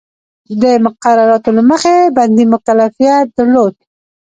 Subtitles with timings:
[0.61, 3.73] د مقرراتو له مخې بندي مکلفیت درلود.